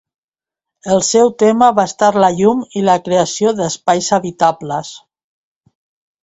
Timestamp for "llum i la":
2.39-2.95